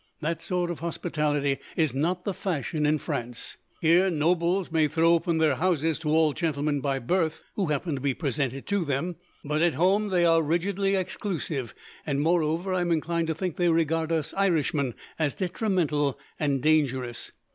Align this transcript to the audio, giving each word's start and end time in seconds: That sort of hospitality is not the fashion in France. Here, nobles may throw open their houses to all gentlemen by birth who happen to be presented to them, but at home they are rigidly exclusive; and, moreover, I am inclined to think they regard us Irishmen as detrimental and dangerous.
That 0.19 0.41
sort 0.41 0.71
of 0.71 0.79
hospitality 0.79 1.59
is 1.75 1.93
not 1.93 2.25
the 2.25 2.33
fashion 2.33 2.87
in 2.87 2.97
France. 2.97 3.57
Here, 3.81 4.09
nobles 4.09 4.71
may 4.71 4.87
throw 4.87 5.13
open 5.13 5.37
their 5.37 5.57
houses 5.57 5.99
to 5.99 6.09
all 6.09 6.33
gentlemen 6.33 6.79
by 6.81 6.97
birth 6.97 7.43
who 7.55 7.67
happen 7.67 7.93
to 7.93 8.01
be 8.01 8.15
presented 8.15 8.65
to 8.65 8.83
them, 8.83 9.17
but 9.45 9.61
at 9.61 9.75
home 9.75 10.07
they 10.07 10.25
are 10.25 10.41
rigidly 10.41 10.95
exclusive; 10.95 11.75
and, 12.03 12.19
moreover, 12.19 12.73
I 12.73 12.81
am 12.81 12.89
inclined 12.91 13.27
to 13.27 13.35
think 13.35 13.57
they 13.57 13.69
regard 13.69 14.11
us 14.11 14.33
Irishmen 14.33 14.95
as 15.19 15.35
detrimental 15.35 16.17
and 16.39 16.63
dangerous. 16.63 17.31